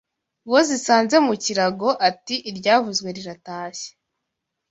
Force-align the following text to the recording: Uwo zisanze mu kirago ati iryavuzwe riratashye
Uwo 0.47 0.59
zisanze 0.69 1.15
mu 1.27 1.33
kirago 1.43 1.89
ati 2.09 2.35
iryavuzwe 2.49 3.09
riratashye 3.15 3.89